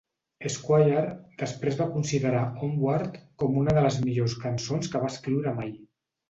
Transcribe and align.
Squire 0.51 1.01
després 1.41 1.77
va 1.81 1.87
considerar 1.97 2.39
"Onward" 2.69 3.19
com 3.45 3.61
una 3.65 3.77
de 3.79 3.85
les 3.89 4.01
millors 4.07 4.37
cançons 4.47 4.91
que 4.95 5.03
va 5.05 5.13
escriure 5.15 5.55
mai. 5.61 5.71